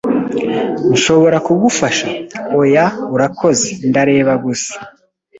[0.93, 2.07] "Nshobora kugufasha?"
[2.61, 3.69] "Oya, urakoze.
[3.89, 4.73] Ndareba gusa."